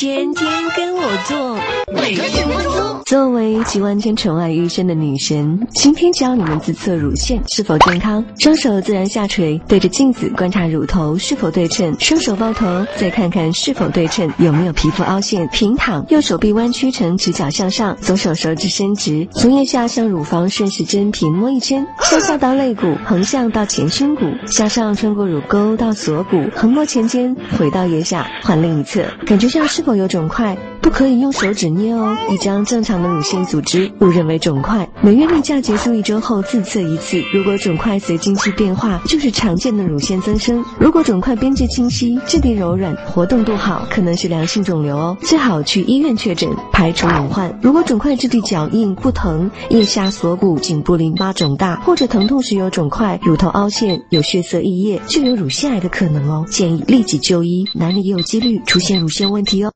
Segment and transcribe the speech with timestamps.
[0.00, 1.58] 天天跟我做，
[1.92, 2.22] 每个
[3.64, 8.24] 集万千宠爱于一身的女神，今天教你们自测乳腺是否健康。
[8.38, 15.48] 双手自然下垂，对着镜子观察乳头是否对称，双手抱头，再看看是否对称，有没有皮肤凹陷。
[15.48, 30.56] 平躺，右手臂弯曲成直角向上，左手手指伸直，从腋下向乳房顺时针平摸一圈，向下到肋骨，横向到前胸骨，向上穿过乳沟到锁骨，横摸前肩，回到腋下，换另一侧，感觉上是否有肿块？
[30.80, 34.88] 不可以用手指捏哦，已将正常的乳腺组织误认为肿块。
[35.02, 47.58] 每月例假结束一周后自测一次，如果肿块随经期变化，就是常见的乳腺增生；如果肿块边界清晰、质地柔软、活动度好，可能是良性肿瘤哦，最好去医院确诊，排除隐患。
[47.62, 59.72] 如果肿块质地较硬、不疼，腋下锁骨、颈部淋巴肿大，或者疼痛时有肿块、乳头凹陷、有血色溢液，就有乳腺癌的可能哦，建议立即就医，男女也有几率出现乳腺问题哦。